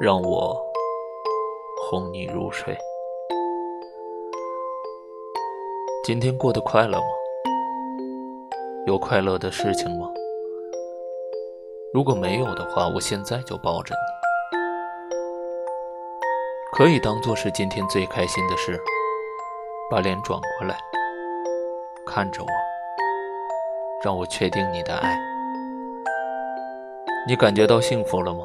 [0.00, 0.60] 让我
[1.88, 2.76] 哄你入睡。
[6.04, 7.06] 今天过得快乐吗？
[8.86, 10.10] 有快乐的事情吗？
[11.92, 14.58] 如果没有的话，我现在就抱着你，
[16.76, 18.76] 可以当做是今天最开心的事。
[19.88, 20.76] 把脸转过来，
[22.04, 22.48] 看着我，
[24.02, 25.16] 让我确定你的爱。
[27.28, 28.44] 你感觉到幸福了吗？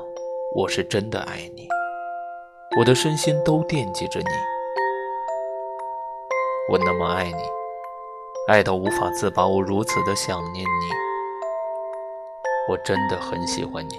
[0.55, 1.67] 我是真的爱你，
[2.79, 4.25] 我的身心都惦记着你。
[6.71, 7.43] 我那么爱你，
[8.47, 10.69] 爱到无法自拔，我如此的想念你。
[12.67, 13.95] 我真的很喜欢你，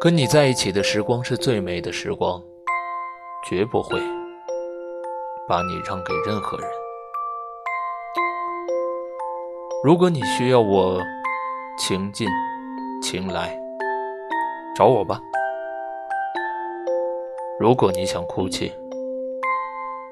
[0.00, 2.42] 跟你在一起的时光是最美的时光，
[3.48, 4.00] 绝不会
[5.46, 6.68] 把你让给任何人。
[9.84, 11.00] 如果你需要我，
[11.78, 12.26] 请进，
[13.00, 13.56] 情来。
[14.78, 15.20] 找我吧。
[17.58, 18.72] 如果你想哭泣，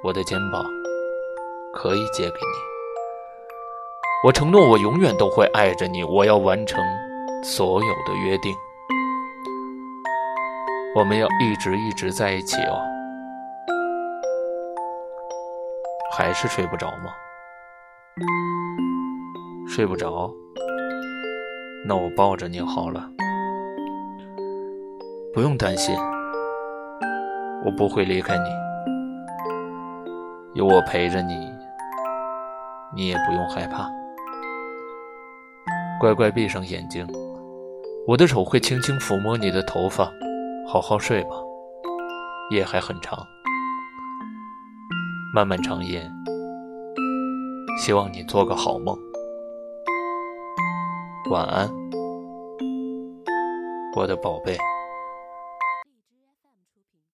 [0.03, 0.65] 我的肩膀
[1.73, 2.57] 可以借给你。
[4.25, 6.03] 我承诺，我永远都会爱着你。
[6.03, 6.83] 我要完成
[7.45, 8.53] 所有的约定。
[10.97, 12.83] 我们要一直一直在一起哦。
[16.13, 17.13] 还是睡不着吗？
[19.69, 20.29] 睡不着，
[21.87, 23.09] 那我抱着你好了。
[25.37, 25.95] 不用担心，
[27.63, 28.49] 我不会离开你，
[30.55, 31.53] 有我陪着你，
[32.95, 33.87] 你也不用害怕。
[36.01, 37.07] 乖乖闭上眼睛，
[38.07, 40.11] 我的手会轻轻抚摸你的头发，
[40.67, 41.33] 好好睡吧，
[42.51, 43.19] 夜还很长，
[45.35, 46.01] 漫漫长夜，
[47.79, 48.97] 希望你做个好梦，
[51.31, 51.69] 晚安，
[53.95, 54.57] 我的宝贝。